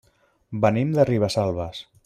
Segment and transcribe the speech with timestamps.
[0.63, 1.87] Venim de Ribesalbes.